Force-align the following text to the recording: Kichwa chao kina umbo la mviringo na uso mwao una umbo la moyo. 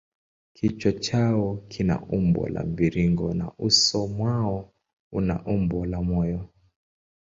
Kichwa 0.53 0.91
chao 0.91 1.63
kina 1.67 2.01
umbo 2.05 2.47
la 2.47 2.63
mviringo 2.63 3.33
na 3.33 3.51
uso 3.57 4.07
mwao 4.07 4.73
una 5.11 5.45
umbo 5.45 5.85
la 5.85 6.01
moyo. 6.01 6.47